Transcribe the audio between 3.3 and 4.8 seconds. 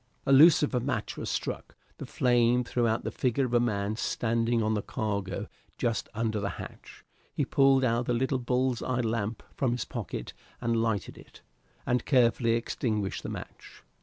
of a man standing on